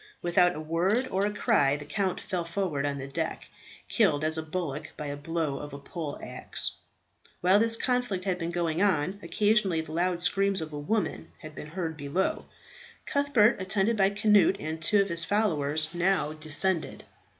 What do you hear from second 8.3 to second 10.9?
been going on, occasionally the loud screams of a